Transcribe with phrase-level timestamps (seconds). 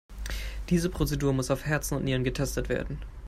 [0.71, 2.97] Diese Prozedur muss auf Herz und Nieren getestet werden.